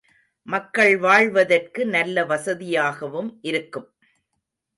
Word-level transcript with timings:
மக்கள் 0.47 0.97
வாழ்வதற்கு 0.97 1.85
நல்ல 1.85 2.25
வசதியாகவும் 2.25 3.39
இருக்கும். 3.41 3.87